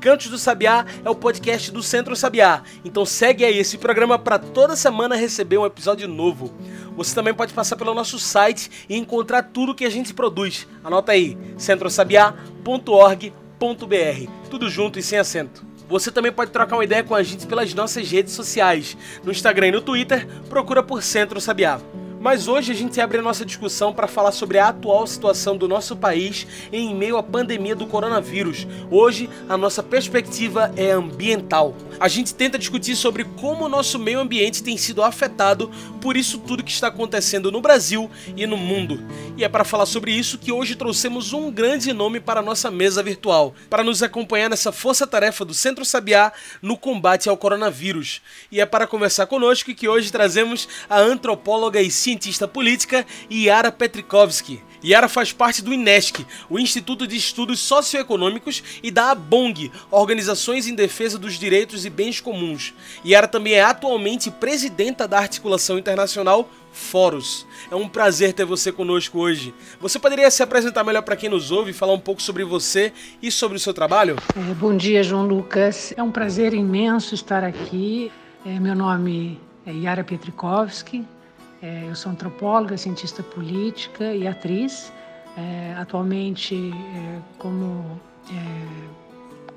[0.00, 4.38] Cantos do Sabiá é o podcast do Centro Sabiá, então segue aí esse programa para
[4.38, 6.54] toda semana receber um episódio novo.
[6.96, 10.68] Você também pode passar pelo nosso site e encontrar tudo que a gente produz.
[10.84, 15.66] Anota aí, centrosabiá.org.br, tudo junto e sem acento.
[15.88, 18.96] Você também pode trocar uma ideia com a gente pelas nossas redes sociais.
[19.24, 21.80] No Instagram e no Twitter, procura por Centro Sabiá.
[22.20, 25.68] Mas hoje a gente abre a nossa discussão para falar sobre a atual situação do
[25.68, 28.66] nosso país em meio à pandemia do coronavírus.
[28.90, 31.76] Hoje a nossa perspectiva é ambiental.
[32.00, 35.70] A gente tenta discutir sobre como o nosso meio ambiente tem sido afetado
[36.00, 39.02] por isso tudo que está acontecendo no Brasil e no mundo.
[39.36, 42.70] E é para falar sobre isso que hoje trouxemos um grande nome para a nossa
[42.70, 48.20] mesa virtual, para nos acompanhar nessa força-tarefa do Centro Sabiá no combate ao coronavírus.
[48.50, 54.62] E é para conversar conosco que hoje trazemos a antropóloga e cientista política Yara Petrikovsky.
[54.82, 60.74] Yara faz parte do INESC, o Instituto de Estudos Socioeconômicos, e da ABONG, Organizações em
[60.74, 62.72] Defesa dos Direitos e Bens Comuns.
[63.04, 67.46] Yara também é atualmente presidenta da articulação internacional Foros.
[67.70, 69.52] É um prazer ter você conosco hoje.
[69.80, 73.30] Você poderia se apresentar melhor para quem nos ouve, falar um pouco sobre você e
[73.32, 74.16] sobre o seu trabalho?
[74.36, 75.92] É, bom dia, João Lucas.
[75.96, 78.12] É um prazer imenso estar aqui.
[78.46, 81.17] É, meu nome é Yara Petrikovsky, é,
[81.62, 84.92] eu sou antropóloga, cientista política e atriz.
[85.36, 88.00] É, atualmente, é, como
[88.30, 88.88] é,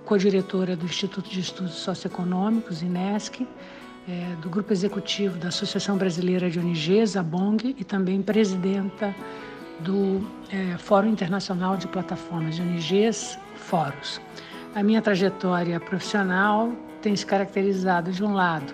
[0.06, 3.48] co-diretora do Instituto de Estudos Socioeconômicos, INESC,
[4.08, 9.16] é, do Grupo Executivo da Associação Brasileira de ONGs, a BONG, e também presidenta
[9.80, 14.20] do é, Fórum Internacional de Plataformas de ONGs, Fóros.
[14.74, 16.72] A minha trajetória profissional
[17.02, 18.74] tem se caracterizado, de um lado,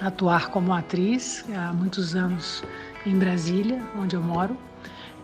[0.00, 2.62] atuar como atriz há muitos anos
[3.06, 4.56] em Brasília, onde eu moro,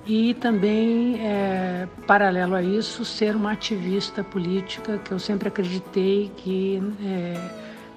[0.06, 6.82] e também, é, paralelo a isso, ser uma ativista política, que eu sempre acreditei que
[7.02, 7.40] é,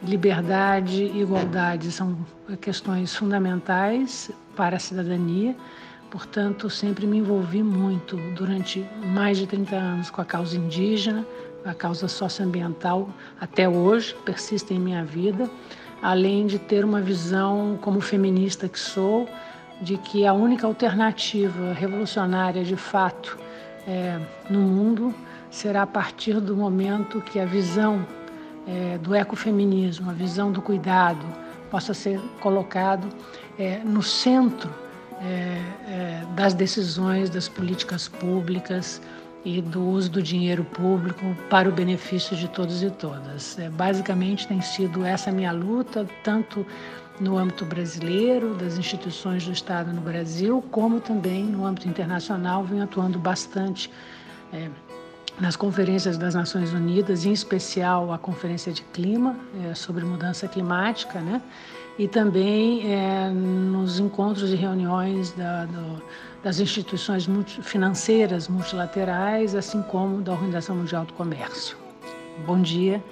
[0.04, 2.18] liberdade e igualdade são
[2.62, 5.54] questões fundamentais para a cidadania.
[6.10, 11.26] Portanto, sempre me envolvi muito durante mais de 30 anos com a causa indígena,
[11.66, 13.10] a causa socioambiental,
[13.42, 15.50] até hoje, persiste em minha vida
[16.02, 19.28] além de ter uma visão, como feminista que sou,
[19.82, 23.38] de que a única alternativa revolucionária de fato
[23.88, 24.20] é,
[24.50, 25.14] no mundo
[25.50, 28.06] será a partir do momento que a visão
[28.68, 31.26] é, do ecofeminismo, a visão do cuidado,
[31.70, 33.08] possa ser colocado
[33.58, 34.70] é, no centro
[35.22, 39.02] é, é, das decisões das políticas públicas,
[39.48, 43.58] e do uso do dinheiro público para o benefício de todos e todas.
[43.58, 46.66] É, basicamente tem sido essa minha luta, tanto
[47.18, 52.84] no âmbito brasileiro, das instituições do Estado no Brasil, como também no âmbito internacional, venho
[52.84, 53.90] atuando bastante
[54.52, 54.68] é,
[55.40, 61.20] nas conferências das Nações Unidas, em especial a Conferência de Clima, é, sobre mudança climática,
[61.20, 61.42] né?
[61.98, 66.02] e também é, nos encontros e reuniões da, do,
[66.44, 71.78] das instituições multi, financeiras multilaterais, assim como da Organização Mundial do Comércio.
[72.46, 73.04] Bom dia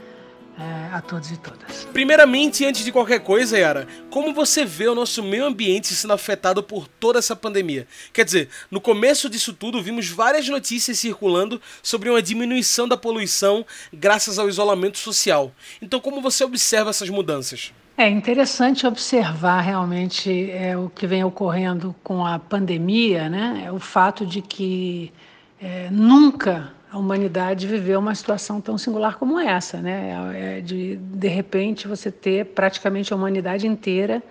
[0.58, 1.86] é, a todos e todas.
[1.92, 6.64] Primeiramente, antes de qualquer coisa, Yara, como você vê o nosso meio ambiente sendo afetado
[6.64, 7.88] por toda essa pandemia?
[8.14, 13.66] Quer dizer, no começo disso tudo, vimos várias notícias circulando sobre uma diminuição da poluição
[13.92, 15.52] graças ao isolamento social.
[15.82, 17.74] Então, como você observa essas mudanças?
[17.98, 23.64] É interessante observar realmente é, o que vem ocorrendo com a pandemia, né?
[23.66, 25.14] É o fato de que
[25.62, 30.14] é, nunca a humanidade viveu uma situação tão singular como essa, né?
[30.34, 34.24] É, de de repente você ter praticamente a humanidade inteira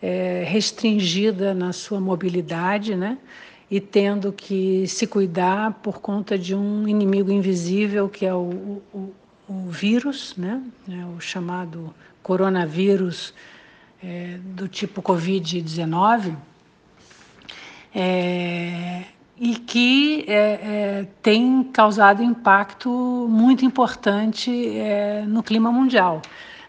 [0.00, 3.18] é, restringida na sua mobilidade, né?
[3.68, 9.12] E tendo que se cuidar por conta de um inimigo invisível que é o, o,
[9.48, 10.62] o vírus, né?
[10.88, 11.92] É o chamado
[12.22, 13.34] coronavírus
[14.00, 16.36] é, do tipo Covid-19,
[17.92, 19.06] é,
[19.42, 22.88] e que é, é, tem causado impacto
[23.28, 26.22] muito importante é, no clima mundial.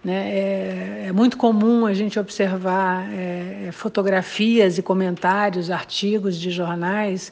[0.04, 0.31] Né?
[0.31, 7.31] É, é, muito comum a gente observar é, fotografias e comentários, artigos de jornais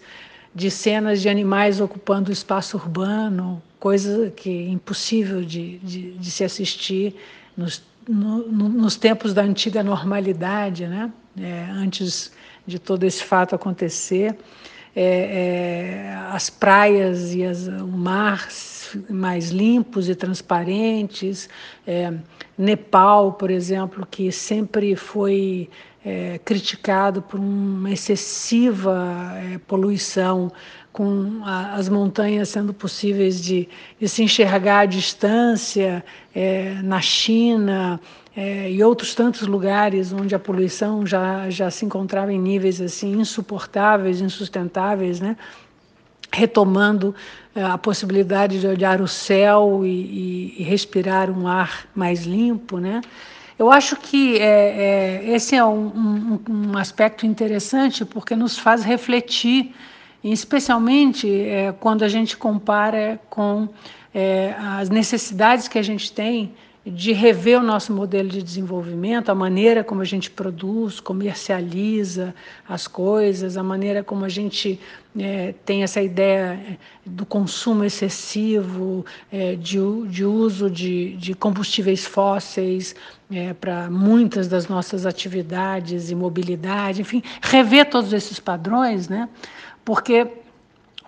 [0.54, 6.30] de cenas de animais ocupando o espaço urbano, coisa que é impossível de, de, de
[6.30, 7.16] se assistir
[7.58, 11.12] nos, no, no, nos tempos da antiga normalidade, né?
[11.36, 12.32] É, antes
[12.68, 14.38] de todo esse fato acontecer.
[14.94, 18.48] É, é, as praias e as, o mar
[19.10, 21.50] mais limpos e transparentes.
[21.88, 22.14] É,
[22.58, 25.70] Nepal, por exemplo, que sempre foi
[26.06, 30.52] é, criticado por uma excessiva é, poluição,
[30.92, 33.68] com a, as montanhas sendo possíveis de,
[34.00, 36.04] de, se enxergar à distância,
[36.36, 38.00] é, na China
[38.36, 43.20] é, e outros tantos lugares onde a poluição já, já se encontrava em níveis assim
[43.20, 45.36] insuportáveis, insustentáveis, né?
[46.34, 47.14] retomando
[47.54, 52.78] é, a possibilidade de olhar o céu e, e, e respirar um ar mais limpo,
[52.78, 53.02] né?
[53.60, 58.84] Eu acho que é, é, esse é um, um, um, aspecto interessante porque nos faz
[58.84, 59.76] refletir,
[60.24, 63.70] especialmente é, quando a gente compara com
[64.16, 66.54] é, as necessidades que a gente tem
[66.86, 72.34] de rever o nosso modelo de desenvolvimento, a maneira como a gente produz, comercializa
[72.68, 74.80] as coisas, a maneira como a gente
[75.18, 82.04] é, tem essa ideia é, do consumo excessivo, é, de, de, uso de, de combustíveis
[82.04, 82.96] fósseis
[83.32, 89.30] é, para muitas das nossas atividades e mobilidade, enfim, rever todos esses padrões, né?
[89.86, 90.28] porque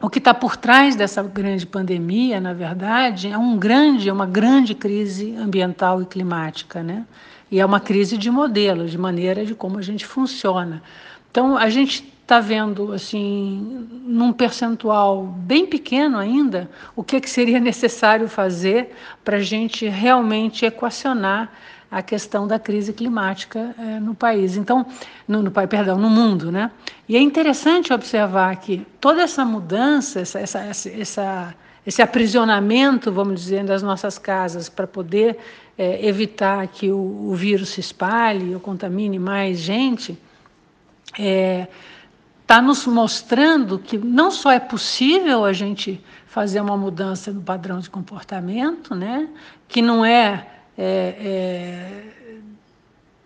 [0.04, 4.76] o que está por trás dessa grande pandemia, na verdade, é um grande, uma grande
[4.76, 7.06] crise ambiental e climática, né?
[7.50, 10.84] E é uma crise de modelo, de maneira de como a gente funciona.
[11.32, 17.60] Então, a gente está vendo, assim, num percentual bem pequeno ainda, o que, que seria
[17.62, 21.52] necessário fazer para a gente realmente equacionar
[21.92, 24.58] a questão da crise climática é, no país.
[24.58, 24.84] Então,
[25.28, 26.72] no, no, perdão, no mundo, né?
[27.08, 31.56] E é interessante observar que toda essa mudança, essa, essa, essa,
[31.86, 35.38] esse aprisionamento, vamos dizer, das nossas casas para poder
[35.78, 40.18] é, evitar que o, o, vírus se espalhe ou contamine mais gente,
[41.20, 41.68] é,
[42.54, 47.80] tá nos mostrando que não só é possível a gente fazer uma mudança no padrão
[47.80, 49.28] de comportamento, né?
[49.68, 50.46] Que não é
[50.78, 52.36] é, é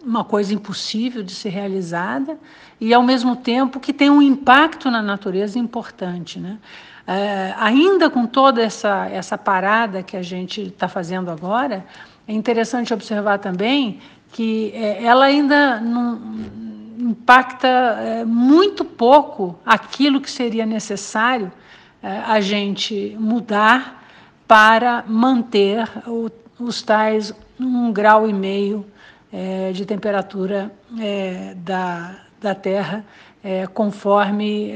[0.01, 2.37] uma coisa impossível de ser realizada
[2.79, 6.39] e, ao mesmo tempo, que tem um impacto na natureza importante.
[6.39, 6.57] Né?
[7.05, 11.85] É, ainda com toda essa, essa parada que a gente está fazendo agora,
[12.25, 13.99] é interessante observar também
[14.31, 16.66] que é, ela ainda não
[17.07, 21.51] impacta é, muito pouco aquilo que seria necessário
[22.03, 24.03] é, a gente mudar
[24.45, 28.85] para manter o, os tais um grau e meio
[29.31, 30.71] é, de temperatura
[31.57, 33.03] da, da Terra,
[33.73, 34.71] conforme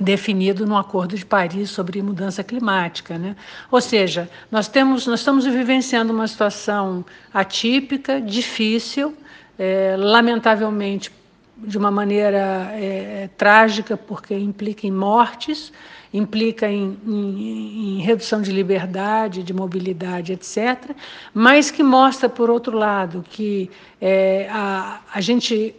[0.00, 3.34] definido no Acordo de Paris sobre mudança climática, né?
[3.70, 7.04] Ou seja, nós temos, nós estamos vivenciando uma situação
[7.34, 9.16] atípica, difícil,
[9.58, 11.10] é, lamentavelmente
[11.56, 12.72] de uma maneira
[13.36, 15.72] trágica, porque implica em mortes
[16.12, 20.94] implica em, em, em, redução de liberdade, de mobilidade, etc.,
[21.34, 23.70] mas que mostra, por outro lado, que
[24.00, 25.74] é, a, a gente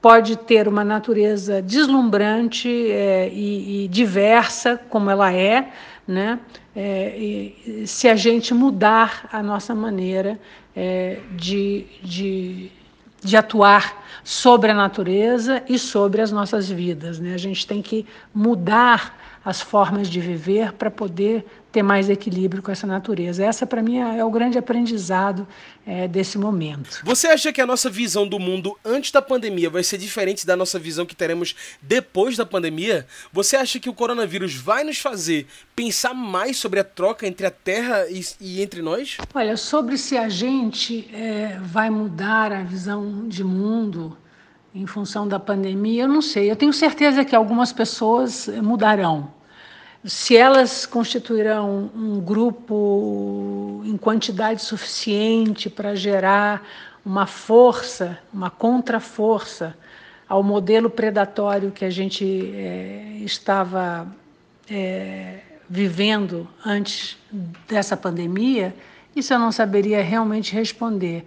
[0.00, 5.72] pode ter uma natureza deslumbrante é, e, e, diversa, como ela é,
[6.06, 6.38] né?
[6.74, 10.38] É, e, se a gente mudar a nossa maneira
[10.76, 12.70] é, de, de,
[13.22, 17.18] de atuar sobre a natureza e sobre as nossas vidas.
[17.18, 17.34] Né?
[17.34, 22.70] A gente tem que mudar as formas de viver para poder ter mais equilíbrio com
[22.70, 23.42] essa natureza.
[23.42, 25.48] Essa, para mim, é o grande aprendizado
[25.86, 27.00] é, desse momento.
[27.02, 30.54] Você acha que a nossa visão do mundo antes da pandemia vai ser diferente da
[30.54, 33.06] nossa visão que teremos depois da pandemia?
[33.32, 37.50] Você acha que o coronavírus vai nos fazer pensar mais sobre a troca entre a
[37.50, 39.16] Terra e, e entre nós?
[39.34, 44.14] Olha, sobre se a gente é, vai mudar a visão de mundo
[44.74, 46.50] em função da pandemia, eu não sei.
[46.50, 49.37] Eu tenho certeza que algumas pessoas mudarão.
[50.08, 56.66] Se elas constituirão um grupo em quantidade suficiente para gerar
[57.04, 59.76] uma força, uma contraforça
[60.26, 62.24] ao modelo predatório que a gente
[62.54, 64.08] é, estava
[64.70, 67.18] é, vivendo antes
[67.68, 68.74] dessa pandemia,
[69.14, 71.26] isso eu não saberia realmente responder.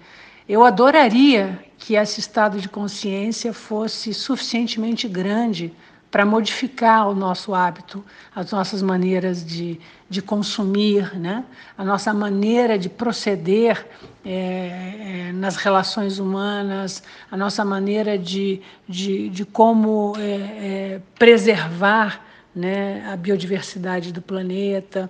[0.50, 5.72] Eu adoraria que esse estado de consciência fosse suficientemente grande
[6.12, 8.04] para modificar o nosso hábito,
[8.36, 11.46] as nossas maneiras de, de consumir, né?
[11.78, 13.88] a nossa maneira de proceder
[14.26, 17.02] é, é, nas relações humanas,
[17.32, 25.10] a nossa maneira de, de, de como é, preservar né, a biodiversidade do planeta,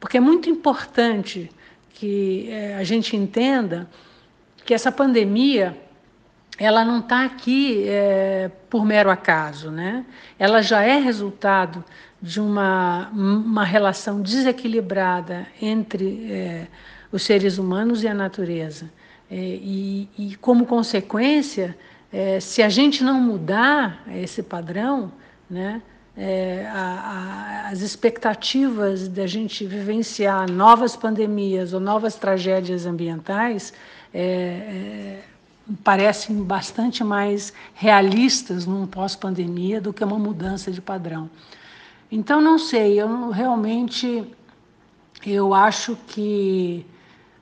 [0.00, 1.52] porque é muito importante
[1.92, 2.48] que
[2.78, 3.86] a gente entenda
[4.64, 5.76] que essa pandemia
[6.58, 10.04] ela não está aqui é, por mero acaso, né?
[10.38, 11.84] Ela já é resultado
[12.22, 16.66] de uma, uma relação desequilibrada entre é,
[17.10, 18.90] os seres humanos e a natureza.
[19.30, 21.76] É, e, e, como consequência,
[22.12, 25.12] é, se a gente não mudar esse padrão,
[25.50, 25.82] né,
[26.16, 33.74] é, a, a, as expectativas da gente vivenciar novas pandemias ou novas tragédias ambientais
[34.12, 35.18] é,
[35.82, 41.30] parecem bastante mais realistas num pós-pandemia do que uma mudança de padrão.
[42.10, 44.24] Então, não sei, eu realmente
[45.24, 46.84] eu acho que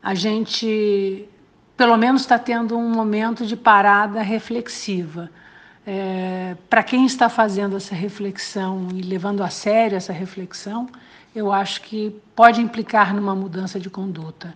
[0.02, 1.28] a gente
[1.76, 5.28] pelo menos está tendo um momento de parada reflexiva.
[5.84, 10.88] É, Para quem está fazendo essa reflexão e levando a sério essa reflexão,
[11.34, 14.54] eu acho que pode implicar numa mudança de conduta.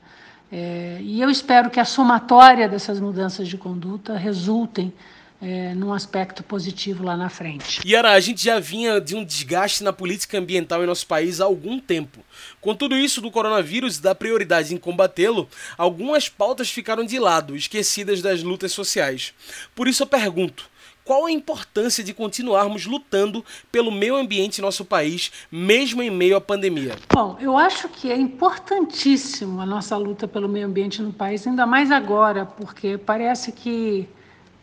[0.51, 4.93] É, e eu espero que a somatória dessas mudanças de conduta resultem
[5.41, 7.81] é, num aspecto positivo lá na frente.
[7.87, 11.45] Yara, a gente já vinha de um desgaste na política ambiental em nosso país há
[11.45, 12.21] algum tempo.
[12.61, 17.57] Com tudo isso do coronavírus e da prioridade em combatê-lo, algumas pautas ficaram de lado,
[17.57, 19.35] esquecidas das lutas sociais.
[19.75, 20.71] Por isso eu pergunto,
[21.07, 26.37] qual a importância de continuarmos lutando pelo meio ambiente em nosso país, mesmo em meio
[26.37, 26.97] à pandemia?
[27.15, 31.65] Bom, eu acho que é importantíssimo a nossa luta pelo meio ambiente no país, ainda
[31.65, 34.09] mais agora, porque parece que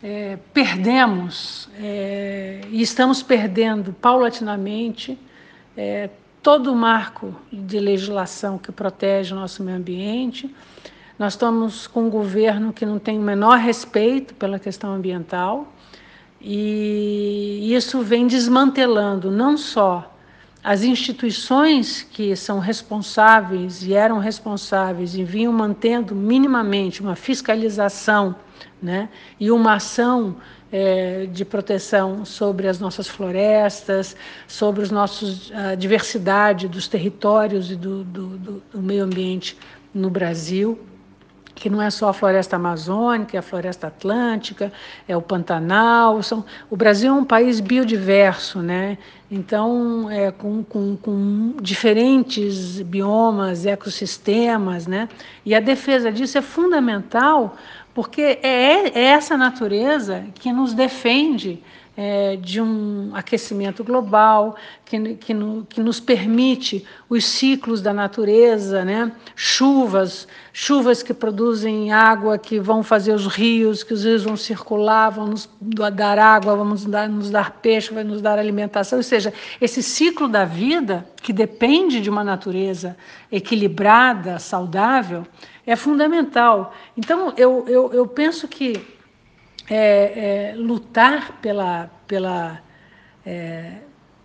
[0.02, 5.18] é, perdemos é, e estamos perdendo paulatinamente
[5.74, 6.10] é,
[6.42, 10.54] todo o marco de legislação que protege o nosso meio ambiente.
[11.18, 15.72] Nós estamos com um governo que não tem o menor respeito pela questão ambiental
[16.46, 20.14] e isso vem desmantelando não só
[20.62, 28.36] as instituições que são responsáveis e eram responsáveis e vinham mantendo minimamente uma fiscalização
[28.82, 29.08] né,
[29.40, 30.36] e uma ação
[30.70, 34.14] é, de proteção sobre as nossas florestas,
[34.46, 39.56] sobre os nossos, a diversidade dos territórios e do, do, do, do meio ambiente
[39.94, 40.78] no Brasil
[41.54, 44.72] que não é só a floresta amazônica, é a floresta atlântica,
[45.06, 46.22] é o Pantanal.
[46.22, 48.98] São, o Brasil é um país biodiverso, né?
[49.30, 55.08] então é, com, com, com diferentes biomas, ecossistemas, né?
[55.44, 57.56] e a defesa disso é fundamental
[57.94, 61.62] porque é, é essa natureza que nos defende
[61.96, 68.84] é, de um aquecimento global, que, que, no, que, nos permite os ciclos da natureza,
[68.84, 69.12] né?
[69.36, 75.10] chuvas, chuvas que produzem água, que vão fazer os rios, que os rios vão circular,
[75.10, 75.48] vão nos
[75.92, 78.98] dar água, vão nos dar, nos dar peixe, vai nos dar alimentação.
[78.98, 82.96] Ou seja, esse ciclo da vida, que depende de uma natureza
[83.30, 85.24] equilibrada, saudável,
[85.66, 86.74] é fundamental.
[86.96, 88.93] Então, eu, eu, eu penso que
[89.68, 92.60] é, é, lutar pela, pela,
[93.24, 93.72] é,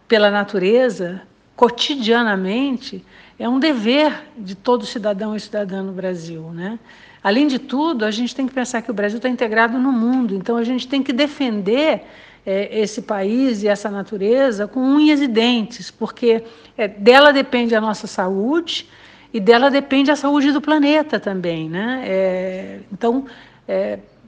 [0.07, 1.21] pela natureza
[1.55, 3.05] cotidianamente
[3.37, 6.51] é um dever de todo cidadão e cidadã no Brasil.
[6.53, 6.77] Né?
[7.23, 10.35] Além de tudo, a gente tem que pensar que o Brasil está integrado no mundo,
[10.35, 12.03] então a gente tem que defender
[12.45, 16.43] é, esse país e essa natureza com unhas e dentes, porque
[16.77, 18.87] é, dela depende a nossa saúde
[19.33, 21.69] e dela depende a saúde do planeta também.
[21.69, 22.03] Né?
[22.05, 23.25] É, então,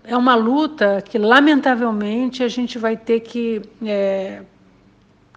[0.04, 4.42] é, uma luta que, lamentavelmente, a gente vai ter que é,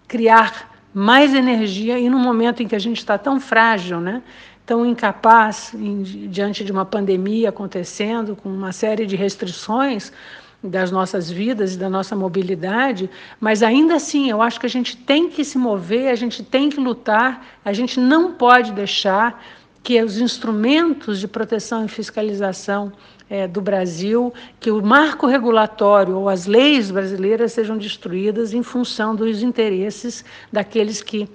[0.09, 4.23] criar mais energia e no momento em que a gente está tão frágil, né?
[4.67, 10.13] tão incapaz em, diante de uma pandemia acontecendo, com uma série de restrições
[10.63, 14.97] das nossas vidas e da nossa mobilidade, mas ainda assim eu acho que a gente
[14.97, 19.45] tem que se mover, a gente tem que lutar, a gente não pode deixar
[19.83, 22.91] que os instrumentos de proteção e fiscalização
[23.29, 29.15] é, do Brasil, que o marco regulatório ou as leis brasileiras sejam destruídas em função
[29.15, 31.29] dos interesses daqueles que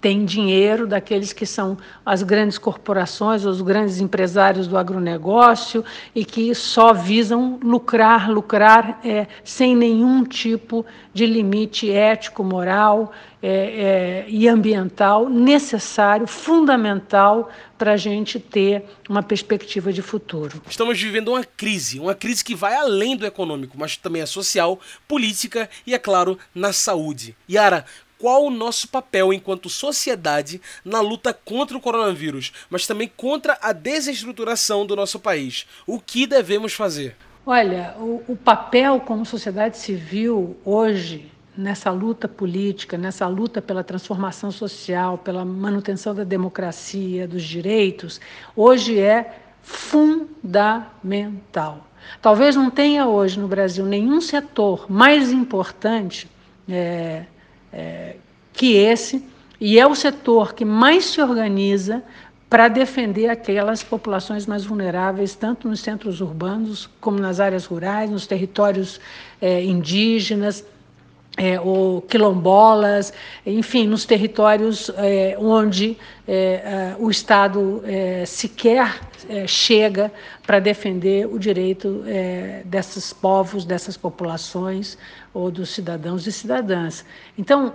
[0.00, 6.54] têm dinheiro, daqueles que são as grandes corporações, os grandes empresários do agronegócio e que
[6.54, 14.46] só visam lucrar, lucrar é, sem nenhum tipo de limite ético, moral é, é, e
[14.46, 20.60] ambiental necessário, fundamental para a gente ter uma perspectiva de futuro.
[20.68, 24.78] Estamos vivendo uma crise, uma crise que vai além do econômico, mas também é social,
[25.08, 27.34] política e, é claro, na saúde.
[27.50, 27.84] Yara,
[28.18, 33.72] qual o nosso papel enquanto sociedade na luta contra o coronavírus, mas também contra a
[33.72, 35.66] desestruturação do nosso país.
[35.86, 37.16] O que devemos fazer?
[37.46, 44.50] Olha, o, o papel como sociedade civil hoje nessa luta política, nessa luta pela transformação
[44.50, 48.20] social, pela manutenção da democracia, dos direitos,
[48.54, 51.86] hoje é fundamental.
[52.22, 56.28] Talvez não tenha hoje no Brasil nenhum setor mais importante
[56.68, 57.24] é,
[57.72, 58.16] é,
[58.52, 59.24] que esse,
[59.60, 62.02] e é o setor que mais se organiza
[62.48, 68.26] para defender aquelas populações mais vulneráveis, tanto nos centros urbanos como nas áreas rurais, nos
[68.26, 69.00] territórios
[69.40, 70.64] é, indígenas,
[71.40, 73.14] é, ou quilombolas,
[73.46, 75.96] enfim, nos territórios é, onde
[76.28, 80.12] é, o Estado é, sequer é, chega
[80.46, 84.98] para defender o direito é, desses povos, dessas populações
[85.32, 87.06] ou dos cidadãos e cidadãs.
[87.38, 87.72] Então,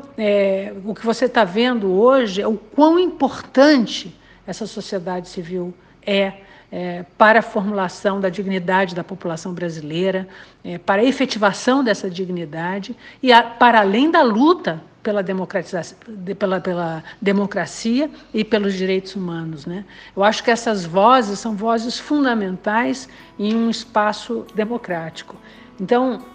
[0.83, 5.73] o que você está vendo hoje é o quão importante essa sociedade civil
[6.05, 6.33] é,
[6.71, 10.27] é, para a formulação da dignidade da população brasileira,
[10.63, 15.97] é, para a efetivação dessa dignidade e a, para além da luta pela, democratização,
[16.37, 19.65] pela, pela democracia e pelos direitos humanos.
[19.65, 19.85] Né?
[20.15, 23.07] Eu acho que essas vozes são vozes fundamentais
[23.37, 25.35] em um espaço democrático.
[25.79, 26.25] Então,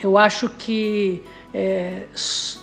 [0.00, 2.04] eu acho que é,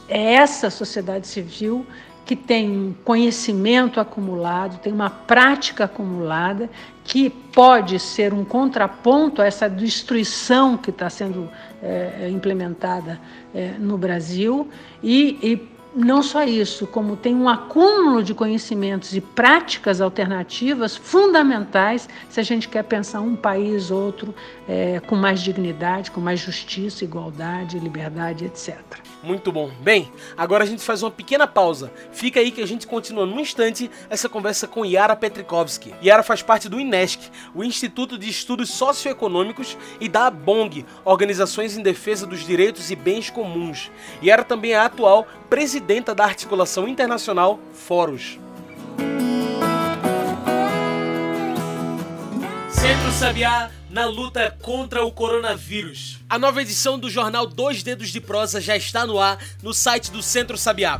[0.07, 1.85] é essa sociedade civil
[2.25, 6.69] que tem conhecimento acumulado, tem uma prática acumulada,
[7.03, 11.47] que pode ser um contraponto a essa destruição que está sendo
[11.83, 13.21] é, implementada
[13.53, 14.67] é, no Brasil.
[15.03, 22.09] E, e não só isso, como tem um acúmulo de conhecimentos e práticas alternativas fundamentais
[22.27, 24.35] se a gente quer pensar um país outro
[24.67, 28.77] é, com mais dignidade, com mais justiça, igualdade, liberdade, etc.
[29.23, 29.71] Muito bom.
[29.79, 31.91] Bem, agora a gente faz uma pequena pausa.
[32.11, 35.93] Fica aí que a gente continua num instante essa conversa com Yara Petrikovski.
[36.03, 41.81] Yara faz parte do INESC, o Instituto de Estudos Socioeconômicos, e da ABONG, Organizações em
[41.81, 43.91] Defesa dos Direitos e Bens Comuns.
[44.23, 48.39] Yara também é a atual presidenta da articulação internacional Foros.
[52.69, 56.19] Centro Sabiá na luta contra o coronavírus.
[56.29, 60.11] A nova edição do jornal Dois Dedos de Prosa já está no ar no site
[60.11, 60.99] do Centro Sabiá.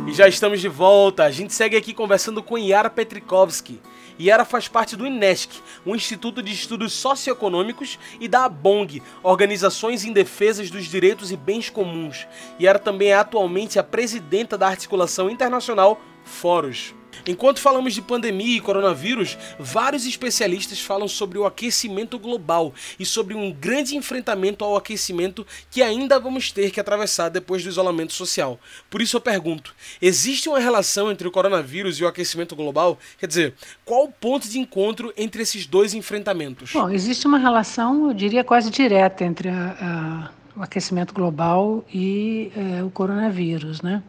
[0.10, 1.24] E já estamos de volta.
[1.24, 3.80] A gente segue aqui conversando com Yara Petrikovski.
[4.19, 10.12] Yara faz parte do INESC, um instituto de estudos socioeconômicos, e da ABONG, Organizações em
[10.12, 12.28] Defesa dos Direitos e Bens Comuns.
[12.60, 16.95] Yara também é atualmente a presidenta da articulação internacional Foros.
[17.28, 23.36] Enquanto falamos de pandemia e coronavírus, vários especialistas falam sobre o aquecimento global e sobre
[23.36, 28.60] um grande enfrentamento ao aquecimento que ainda vamos ter que atravessar depois do isolamento social.
[28.89, 32.98] Por isso eu pergunto: existe uma relação entre o coronavírus e o aquecimento global?
[33.19, 33.54] Quer dizer,
[33.86, 36.72] qual o ponto de encontro entre esses dois enfrentamentos?
[36.74, 42.52] Bom, existe uma relação, eu diria, quase direta entre a, a, o aquecimento global e
[42.56, 44.04] é, o coronavírus, né?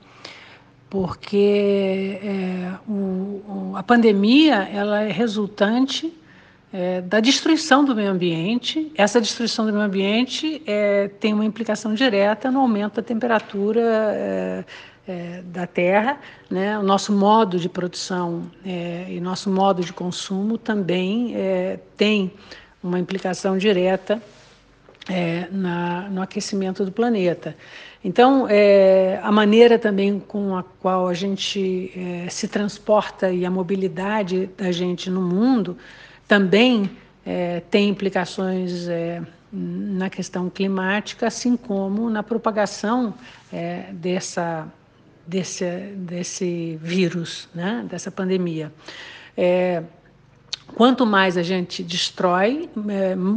[0.90, 6.12] Porque é, o, a pandemia ela é resultante
[6.72, 8.90] é, da destruição do meio ambiente.
[8.96, 14.64] Essa destruição do meio ambiente é, tem uma implicação direta no aumento da temperatura é,
[15.06, 16.18] é, da Terra.
[16.50, 16.76] Né?
[16.76, 21.36] O nosso modo de produção é, e nosso modo de consumo também
[21.96, 22.32] tem
[22.82, 24.20] uma implicação direta
[25.52, 27.56] na, no aquecimento do planeta.
[28.02, 33.50] Então, é, a maneira também com a qual a gente é, se transporta e a
[33.50, 35.76] mobilidade da gente no mundo
[36.26, 36.90] também
[37.26, 43.12] é, tem implicações é, na questão climática, assim como na propagação
[43.52, 44.66] é, dessa,
[45.26, 48.72] desse, desse vírus, né, dessa pandemia.
[50.70, 52.68] É, quanto mais a gente destrói,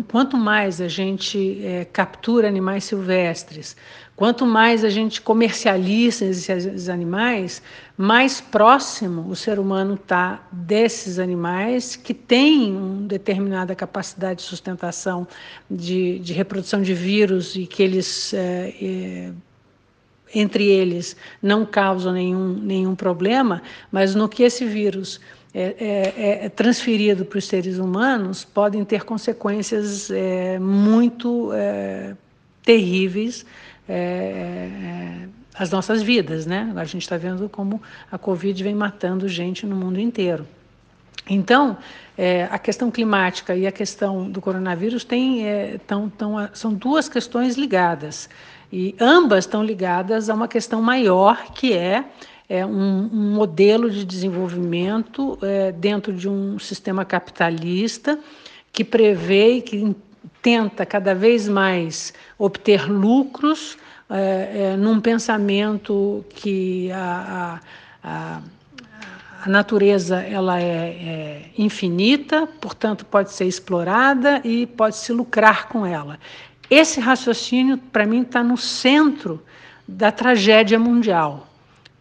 [0.09, 3.75] quanto mais a gente captura animais silvestres,
[4.15, 7.63] Quanto mais a gente comercializa esses animais,
[7.97, 15.27] mais próximo o ser humano está desses animais que têm uma determinada capacidade de sustentação,
[15.69, 19.31] de, de reprodução de vírus e que eles, é, é,
[20.35, 25.19] entre eles, não causam nenhum, nenhum problema, mas no que esse vírus
[25.53, 32.15] é, é, é, transferido para os seres humanos podem ter consequências é, muito é,
[32.63, 33.45] terríveis
[33.87, 36.73] é, é, as nossas vidas, né?
[36.75, 40.47] A gente está vendo como a Covid vem matando gente no mundo inteiro.
[41.29, 41.77] Então,
[42.17, 47.07] é, a questão climática e a questão do coronavírus tem, é, tão, tão, são duas
[47.07, 48.29] questões ligadas.
[48.71, 52.03] E ambas estão ligadas a uma questão maior, que é,
[52.49, 58.19] é um, um, modelo de desenvolvimento é, dentro de um sistema capitalista
[58.71, 59.95] que prevê e que
[60.41, 63.77] tenta cada vez mais obter lucros
[64.09, 67.59] é, é, num pensamento que a,
[68.03, 68.41] a, a
[69.45, 75.85] a natureza ela é, é, infinita, portanto pode ser explorada e pode se lucrar com
[75.85, 76.17] ela.
[76.69, 79.43] Esse raciocínio, para mim, está no centro
[79.85, 81.52] da tragédia mundial,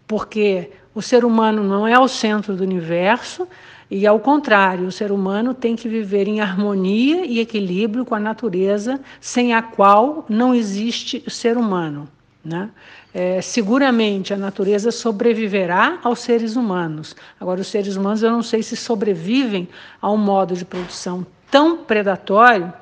[0.06, 3.48] porque o ser humano não é o centro do universo
[3.90, 8.20] e, ao contrário, o ser humano tem que viver em harmonia e equilíbrio com a
[8.20, 12.08] natureza, sem a qual não existe ser humano.
[12.44, 12.70] Né?
[13.14, 17.14] É, seguramente a natureza sobreviverá aos seres humanos.
[17.38, 19.68] Agora, os seres humanos eu não sei se sobrevivem
[20.00, 22.72] a um modo de produção tão predatório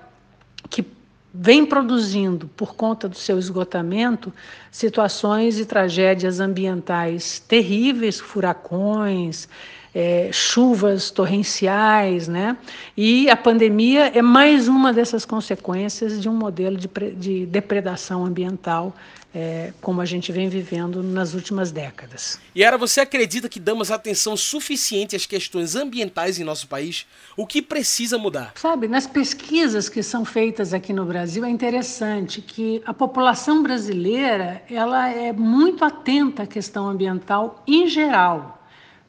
[0.68, 0.86] que
[1.32, 4.32] vem produzindo, por conta do seu esgotamento,
[4.70, 9.48] situações e tragédias ambientais terríveis, furacões,
[9.94, 12.56] é, chuvas torrenciais, né?
[12.96, 18.94] E a pandemia é mais uma dessas consequências de um modelo de, de depredação ambiental
[19.34, 22.40] é, como a gente vem vivendo nas últimas décadas.
[22.54, 27.06] E era você acredita que damos atenção suficiente às questões ambientais em nosso país?
[27.36, 28.52] O que precisa mudar?
[28.56, 34.62] Sabe, nas pesquisas que são feitas aqui no Brasil é interessante que a população brasileira
[34.68, 38.62] ela é muito atenta à questão ambiental em geral,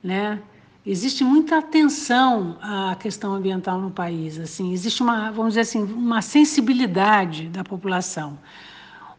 [0.04, 0.40] né?
[0.84, 6.24] Existe muita atenção à questão ambiental no país, assim, existe uma, vamos dizer assim, uma
[6.24, 8.40] sensibilidade da população.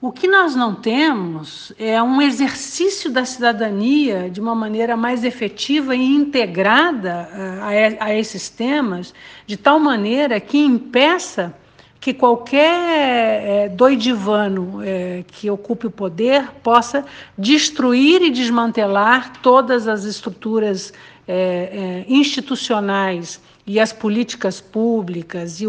[0.03, 5.95] O que nós não temos é um exercício da cidadania de uma maneira mais efetiva
[5.95, 7.31] e integrada
[7.71, 9.15] eh, a, esses temas,
[9.47, 11.55] de tal maneira que impeça
[12.01, 17.07] que qualquer é, doidivano é, que ocupe o poder possa
[17.38, 20.93] destruir e desmantelar todas as estruturas
[21.29, 25.67] é, institucionais e as políticas públicas e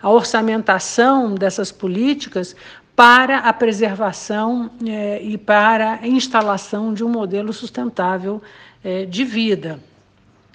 [0.00, 2.54] a orçamentação dessas políticas
[2.94, 8.42] para a preservação é, e para a instalação de um modelo sustentável
[8.84, 9.80] é, de vida.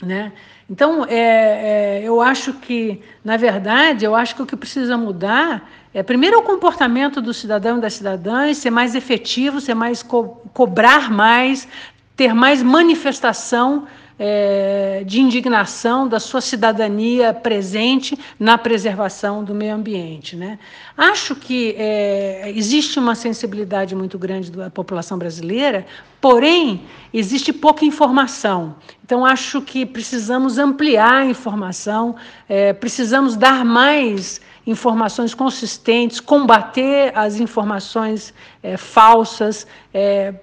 [0.02, 0.32] Né?
[0.70, 6.04] Então, é, eu acho que, na verdade, eu acho que o que precisa mudar é,
[6.04, 11.10] primeiro, o comportamento do cidadão e das cidadãs ser mais efetivo, ser mais co cobrar
[11.10, 11.68] mais,
[12.16, 13.88] ter mais manifestação
[14.20, 20.36] é, de indignação da sua cidadania presente na preservação do meio ambiente.
[20.36, 20.58] Né?
[20.98, 25.86] Acho que é, existe uma sensibilidade muito grande da população brasileira,
[26.20, 26.82] porém,
[27.14, 28.76] existe pouca informação.
[29.04, 32.16] Então, acho que precisamos ampliar a informação,
[32.50, 40.34] é, precisamos dar mais informações consistentes, combater as informações é, falsas, é,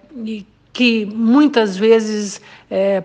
[0.72, 3.02] que muitas vezes é,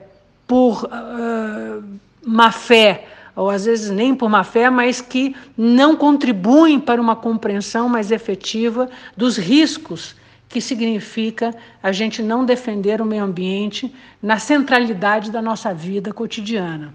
[0.50, 1.84] por uh,
[2.26, 7.16] má fé, ou às vezes nem por má fé, mas que não contribuem para uma
[7.16, 10.16] compreensão mais efetiva dos riscos
[10.50, 16.92] que significa a gente não defender o meio ambiente na centralidade da nossa vida cotidiana.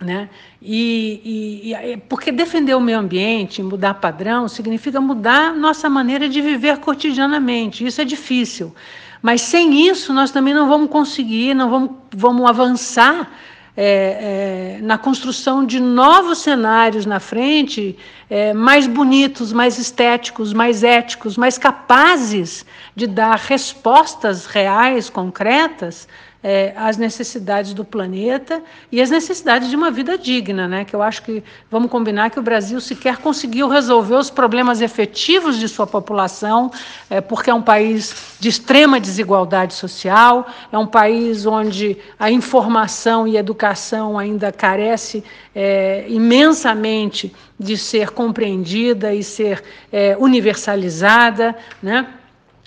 [0.00, 0.28] Né?
[0.60, 6.40] E, e, e, porque defender o meio ambiente, mudar padrão, significa mudar nossa maneira de
[6.40, 7.86] viver cotidianamente.
[7.86, 8.74] Isso é difícil.
[9.22, 13.30] Mas sem isso, nós também não vamos conseguir, não vamos, vamos avançar
[13.76, 17.96] é, é, na construção de novos cenários na frente,
[18.28, 26.06] é, mais bonitos, mais estéticos, mais éticos, mais capazes de dar respostas reais, concretas
[26.42, 30.84] é, as necessidades do planeta e as necessidades de uma vida digna, né?
[30.84, 35.56] Que eu acho que vamos combinar que o Brasil sequer conseguiu resolver os problemas efetivos
[35.56, 36.70] de sua população,
[37.08, 43.28] é, porque é um país de extrema desigualdade social, é um país onde a informação
[43.28, 45.22] e a educação ainda carece
[45.54, 52.06] é, imensamente de ser compreendida e ser é, universalizada, né?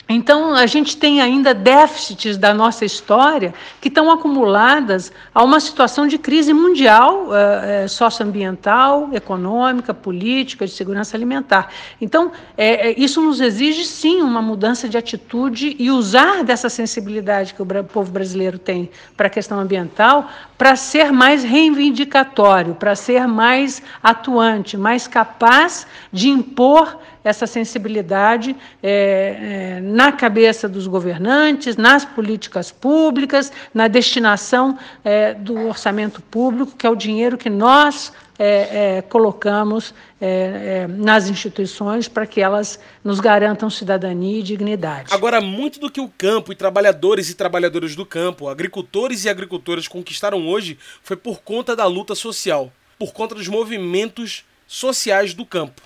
[0.08, 6.06] Então, a gente tem ainda déficits da nossa história que estão acumuladas a uma situação
[6.06, 11.70] de crise mundial, uh, socioambiental, econômica, política, de segurança alimentar.
[12.00, 17.62] Então, é, isso nos exige, sim, uma mudança de atitude e usar dessa sensibilidade que
[17.62, 23.82] o povo brasileiro tem para a questão ambiental para ser mais reivindicatório, para ser mais
[24.04, 28.56] atuante, mais capaz de impor essa sensibilidade
[29.96, 36.90] na cabeça dos governantes, nas políticas públicas, na destinação é, do orçamento público, que é
[36.90, 40.28] o dinheiro que nós é, é, colocamos é,
[40.84, 45.14] é, nas instituições para que elas nos garantam cidadania e dignidade.
[45.14, 49.88] Agora, muito do que o campo e trabalhadores e trabalhadoras do campo, agricultores e agricultoras
[49.88, 55.82] conquistaram hoje foi por conta da luta social, por conta dos movimentos sociais do campo.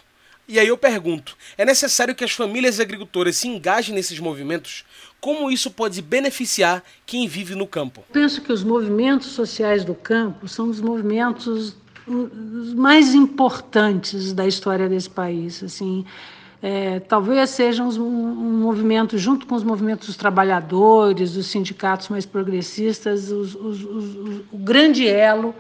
[0.50, 4.84] E aí eu pergunto: é necessário que as famílias agricultoras se engajem nesses movimentos?
[5.22, 8.04] Como isso pode beneficiar quem vive no campo?
[8.12, 11.76] Penso que os movimentos sociais do campo são os movimentos
[12.08, 15.62] os mais importantes da história desse país.
[15.62, 16.04] Assim,
[16.62, 22.26] é, talvez sejam um, um movimento, junto com os movimentos dos trabalhadores, dos sindicatos mais
[22.26, 25.54] progressistas, os, os, os, o grande elo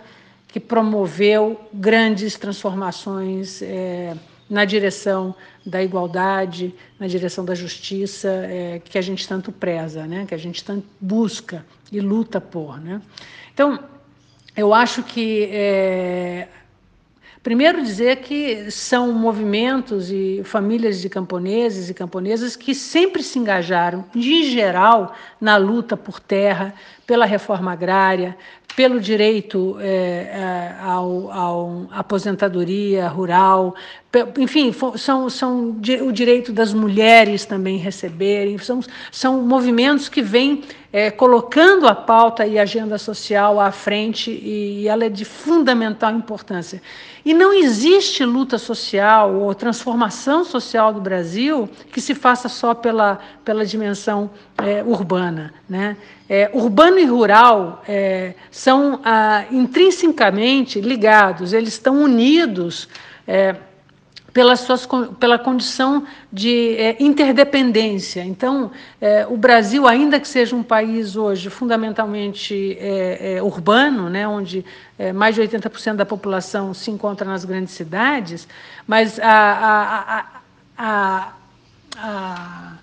[0.48, 4.18] que promoveu grandes transformações é,
[4.50, 5.36] na direção
[5.66, 10.26] da igualdade, na direção da justiça, é, que a gente tanto preza, né?
[10.28, 12.80] que a gente tanto busca e luta por.
[12.80, 13.02] Né?
[13.54, 13.80] Então,
[14.56, 16.48] eu acho que é,
[17.42, 24.04] Primeiro, dizer que são movimentos e famílias de camponeses e camponesas que sempre se engajaram,
[24.14, 26.74] em geral, na luta por terra,
[27.08, 28.38] pela reforma agrária,
[28.80, 33.76] pelo direito é, ao, ao, aposentadoria rural,
[34.38, 38.80] enfim, são, são o direito das mulheres também receberem, são,
[39.12, 40.64] são movimentos que vêm
[40.94, 45.26] é, colocando a pauta e a agenda social à frente e, e ela é de
[45.26, 46.82] fundamental importância.
[47.26, 53.20] E não existe luta social ou transformação social do Brasil que se faça só pela,
[53.44, 55.54] pela dimensão é, urbana.
[55.68, 55.98] Né?
[56.30, 62.88] É, urbano e rural é, são ah, intrinsecamente ligados, eles estão unidos
[63.28, 63.56] é,
[64.32, 64.88] pela, suas,
[65.20, 68.24] pela condição de é, interdependência.
[68.24, 68.70] Então,
[69.02, 74.64] é, o Brasil, ainda que seja um país hoje fundamentalmente é, urbano, né, onde
[75.16, 78.48] mais de 80% da população se encontra nas grandes cidades,
[78.86, 80.26] mas a, a,
[80.78, 81.34] a,
[81.98, 82.74] a,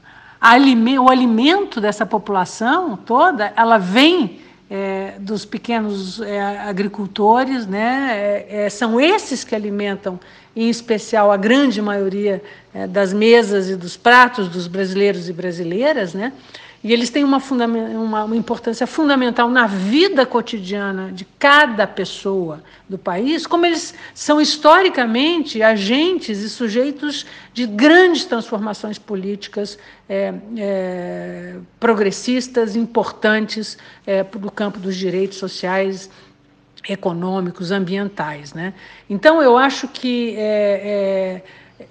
[1.00, 8.10] o alimento dessa população toda, ela vem é, dos pequenos é, agricultores, né?
[8.48, 10.18] É, é são esses que alimentam,
[10.54, 12.42] em especial, a grande maioria
[12.74, 16.32] é, das mesas e dos pratos dos brasileiros e brasileiras, né?
[16.86, 22.96] E eles têm uma, uma, uma, importância fundamental na vida cotidiana de cada pessoa do
[22.96, 29.76] país, como eles são historicamente agentes e sujeitos de grandes transformações políticas
[30.08, 36.08] é, é, progressistas, importantes é, do campo dos direitos sociais,
[36.88, 38.54] econômicos, ambientais.
[38.54, 38.72] Né?
[39.10, 41.42] Então, eu acho que é, é,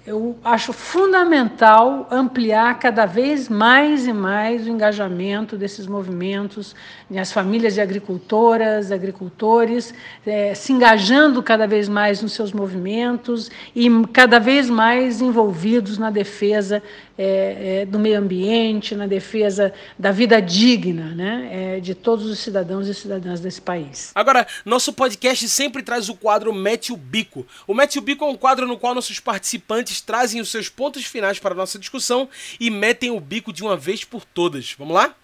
[0.04, 6.74] eu acho fundamental ampliar cada vez mais e mais o engajamento desses movimentos,
[7.16, 9.94] as famílias de agricultoras, agricultores,
[10.26, 16.10] é, se engajando cada vez mais nos seus movimentos e cada vez mais envolvidos na
[16.10, 16.82] defesa
[17.18, 22.38] é, é, do meio ambiente, na defesa da vida digna né, é, de todos os
[22.38, 24.12] cidadãos e cidadãs desse país.
[24.14, 27.46] Agora, nosso podcast sempre traz o quadro Mete o Bico.
[27.66, 31.04] O Mete o Bico é um quadro no qual nossos participantes trazem os seus pontos
[31.04, 32.28] finais para a nossa discussão
[32.60, 34.74] e metem o bico de uma vez por todas.
[34.78, 35.14] Vamos lá?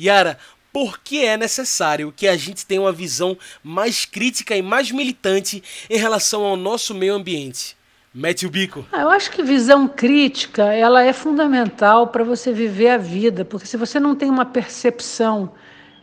[0.00, 0.38] Yara,
[0.72, 5.62] por que é necessário que a gente tenha uma visão mais crítica e mais militante
[5.88, 7.76] em relação ao nosso meio ambiente?
[8.12, 8.84] Mete o bico.
[8.90, 13.66] Ah, eu acho que visão crítica ela é fundamental para você viver a vida, porque
[13.66, 15.52] se você não tem uma percepção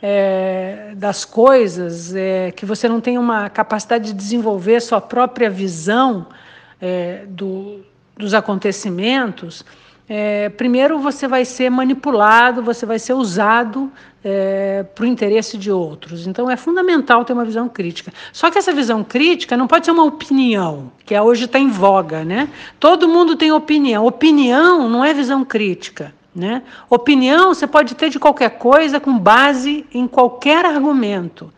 [0.02, 6.28] é, das coisas, é, que você não tem uma capacidade de desenvolver sua própria visão
[6.80, 7.82] é, do,
[8.16, 9.66] dos acontecimentos,
[10.10, 13.92] é, primeiro você vai ser manipulado, você vai ser usado
[14.24, 16.26] é, para o interesse de outros.
[16.26, 18.14] Então é fundamental ter uma visão crítica.
[18.32, 21.70] Só que essa visão crítica não pode ser uma opinião, que é hoje está em
[21.70, 22.24] voga.
[22.24, 22.48] Né?
[22.80, 24.06] Todo mundo tem opinião.
[24.06, 26.14] Opinião não é visão crítica.
[26.34, 26.62] Né?
[26.90, 31.52] Opinião você pode ter de qualquer coisa com base em qualquer argumento.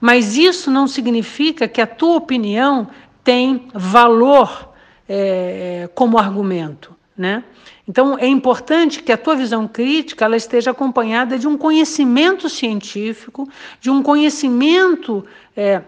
[0.00, 2.88] Mas isso não significa que a tua opinião
[3.22, 4.70] tem valor
[5.08, 7.01] é, como argumento.
[7.22, 7.44] Né?
[7.86, 13.48] Então, é importante que a tua visão crítica ela esteja acompanhada de um conhecimento científico,
[13.80, 15.24] de um conhecimento
[15.56, 15.82] é,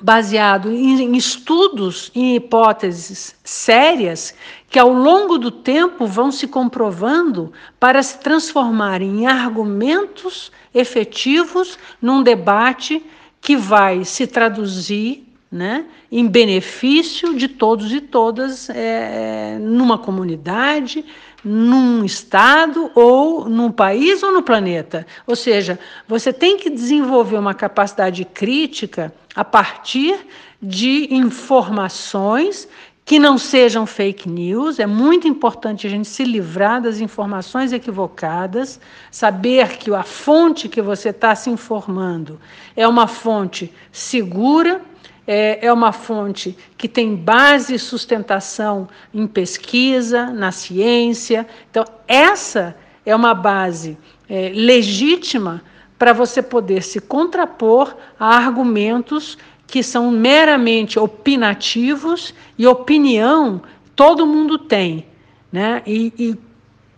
[0.00, 4.34] baseado em, estudos, em hipóteses sérias,
[4.70, 12.22] que ao longo do tempo vão se comprovando para se transformarem em argumentos efetivos num
[12.22, 13.04] debate
[13.38, 21.04] que vai se traduzir né, em benefício de todos e todas é, numa comunidade,
[21.44, 25.06] num estado ou num país ou no planeta.
[25.24, 30.18] Ou seja, você tem que desenvolver uma capacidade crítica a partir
[30.60, 32.68] de informações
[33.04, 34.80] que não sejam fake news.
[34.80, 40.82] É muito importante a gente se livrar das informações equivocadas, saber que a fonte que
[40.82, 42.40] você está se informando
[42.74, 44.82] é uma fonte segura,
[45.26, 51.46] é, é uma fonte que tem base e sustentação em pesquisa, na ciência.
[51.70, 53.96] Então, essa é uma base
[54.28, 55.62] é, legítima
[55.98, 63.62] para você poder se contrapor a argumentos que são meramente opinativos e opinião
[63.96, 65.06] todo mundo tem.
[65.50, 65.82] Né?
[65.86, 66.36] E, e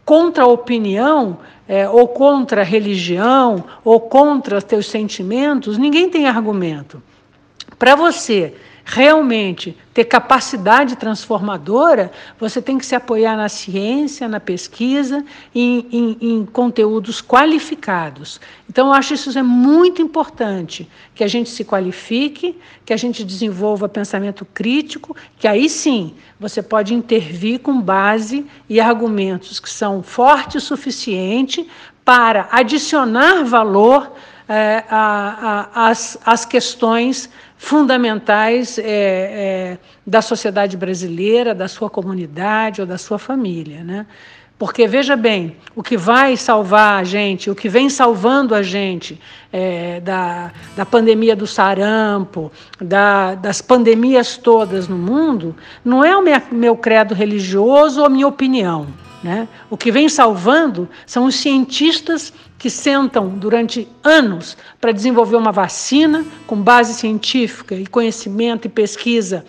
[0.04, 7.02] contra a opinião, é, ou contra a religião, ou contra teus sentimentos, ninguém tem argumento.
[7.78, 8.54] Para você
[8.88, 16.18] realmente ter capacidade transformadora, você tem que se apoiar na ciência, na pesquisa, em, em,
[16.20, 18.40] em conteúdos qualificados.
[18.70, 23.24] Então, eu acho isso é muito importante, que a gente se qualifique, que a gente
[23.24, 30.00] desenvolva pensamento crítico, que aí sim você pode intervir com base e argumentos que são
[30.00, 31.68] fortes o suficiente
[32.04, 34.12] para adicionar valor
[36.24, 43.82] às questões fundamentais é, é, da sociedade brasileira, da sua comunidade ou da sua família.
[43.82, 44.06] Né?
[44.58, 49.20] Porque, veja bem, o que vai salvar a gente, o que vem salvando a gente
[49.52, 56.22] é, da, da pandemia do sarampo, da, das pandemias todas no mundo, não é o
[56.22, 58.86] meu, meu credo religioso ou a minha opinião.
[59.22, 59.46] Né?
[59.68, 66.24] O que vem salvando são os cientistas que sentam durante anos para desenvolver uma vacina
[66.46, 69.44] com base científica e conhecimento e pesquisa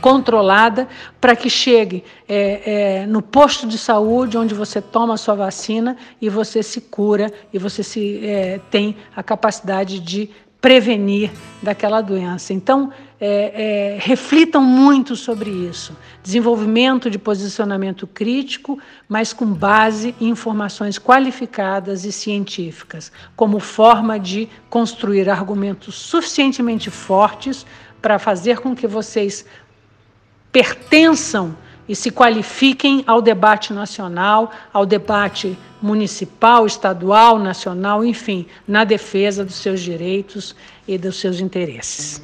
[0.00, 0.88] controlada
[1.20, 5.96] para que chegue é, é, no posto de saúde onde você toma a sua vacina
[6.20, 11.30] e você se cura e você se, é, tem a capacidade de prevenir
[11.62, 12.52] daquela doença.
[12.52, 15.96] Então, é, é, reflitam muito sobre isso.
[16.22, 24.48] Desenvolvimento de posicionamento crítico, mas com base em informações qualificadas e científicas, como forma de
[24.70, 27.66] construir argumentos suficientemente fortes
[28.00, 29.44] para fazer com que vocês
[30.52, 31.56] pertençam
[31.88, 39.54] e se qualifiquem ao debate nacional, ao debate municipal, estadual, nacional, enfim, na defesa dos
[39.54, 40.54] seus direitos
[40.86, 42.20] e dos seus interesses.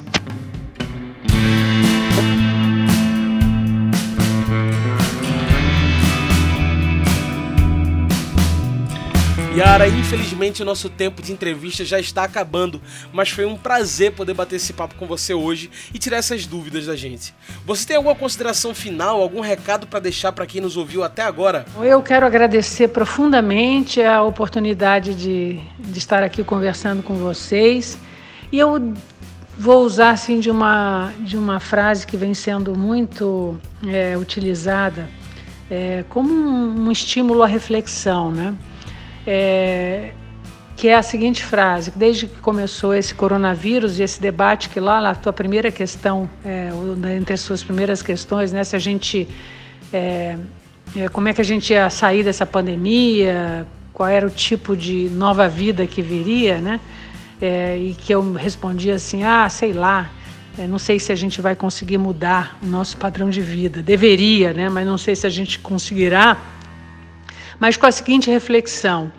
[9.55, 12.81] Yara, infelizmente o nosso tempo de entrevista já está acabando,
[13.13, 16.87] mas foi um prazer poder bater esse papo com você hoje e tirar essas dúvidas
[16.87, 17.33] da gente.
[17.65, 21.65] Você tem alguma consideração final, algum recado para deixar para quem nos ouviu até agora?
[21.81, 27.97] Eu quero agradecer profundamente a oportunidade de, de estar aqui conversando com vocês
[28.51, 28.93] e eu
[29.57, 35.07] vou usar assim de uma, de uma frase que vem sendo muito é, utilizada
[35.71, 38.53] é, como um, um estímulo à reflexão, né?
[39.25, 40.11] É,
[40.75, 45.09] que é a seguinte frase: desde que começou esse coronavírus e esse debate, que lá,
[45.09, 46.69] a tua primeira questão, é,
[47.15, 49.27] entre as suas primeiras questões, né, se a gente.
[49.93, 50.37] É,
[50.95, 55.09] é, como é que a gente ia sair dessa pandemia, qual era o tipo de
[55.09, 56.79] nova vida que viria, né?
[57.41, 60.09] É, e que eu respondi assim: ah, sei lá,
[60.57, 63.81] é, não sei se a gente vai conseguir mudar o nosso padrão de vida.
[63.81, 64.69] Deveria, né?
[64.69, 66.37] Mas não sei se a gente conseguirá
[67.59, 69.11] mas com a seguinte reflexão: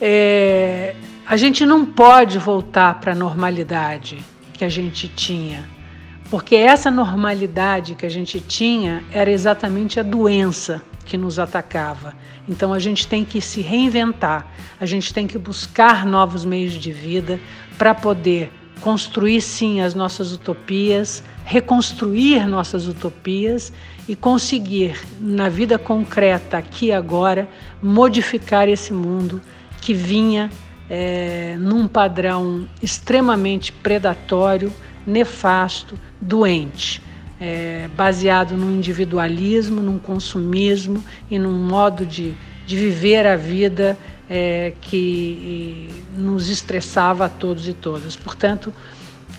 [0.00, 0.94] é,
[1.26, 5.68] a gente não pode voltar para a normalidade que a gente tinha,
[6.30, 12.14] porque essa normalidade que a gente tinha era exatamente a doença que nos atacava.
[12.48, 14.46] Então a gente tem que se reinventar,
[14.80, 17.40] a gente tem que buscar novos meios de vida
[17.78, 23.72] para poder construir sim as nossas utopias, reconstruir nossas utopias
[24.08, 27.48] e conseguir, na vida concreta, aqui e agora,
[27.80, 29.40] modificar esse mundo
[29.80, 30.50] que vinha
[30.90, 34.72] é, num padrão extremamente predatório,
[35.06, 37.00] nefasto, doente,
[37.40, 42.34] é, baseado no individualismo, num consumismo e num modo de,
[42.66, 43.96] de viver a vida
[44.28, 48.16] é, que nos estressava a todos e todas.
[48.16, 48.74] Portanto,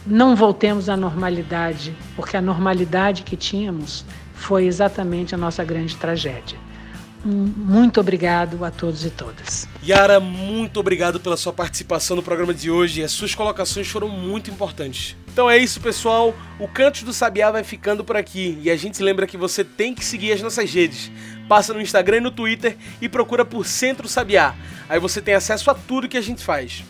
[0.08, 6.58] não voltemos à normalidade, porque a normalidade que tínhamos foi exatamente a nossa grande tragédia.
[7.26, 9.68] muito obrigado a todos e todas.
[9.86, 13.04] Yara, muito obrigado pela sua participação no programa de hoje.
[13.04, 15.18] As suas colocações foram muito importantes.
[15.28, 16.34] Então é isso, pessoal.
[16.58, 18.58] O Cantos do Sabiá vai ficando por aqui.
[18.62, 21.12] E a gente lembra que você tem que seguir as nossas redes.
[21.50, 24.56] Passa no Instagram e no Twitter e procura por Centro Sabiá.
[24.88, 26.84] Aí você tem acesso a tudo que a gente faz.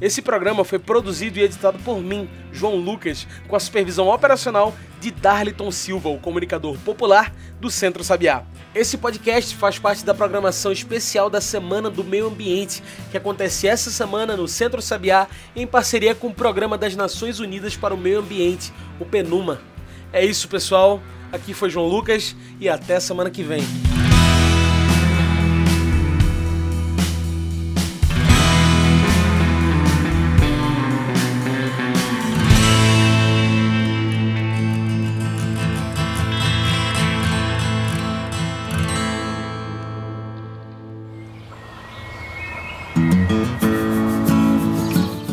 [0.00, 5.10] Esse programa foi produzido e editado por mim, João Lucas, com a supervisão operacional de
[5.10, 8.44] Darliton Silva, o comunicador popular do Centro Sabiá.
[8.74, 13.90] Esse podcast faz parte da programação especial da Semana do Meio Ambiente, que acontece essa
[13.90, 18.20] semana no Centro Sabiá, em parceria com o Programa das Nações Unidas para o Meio
[18.20, 19.60] Ambiente, o PNUMA.
[20.12, 21.02] É isso, pessoal.
[21.30, 23.62] Aqui foi João Lucas e até semana que vem.